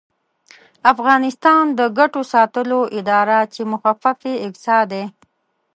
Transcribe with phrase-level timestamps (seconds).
[0.93, 5.03] افغانستان د ګټو ساتلو اداره چې مخفف یې اګسا دی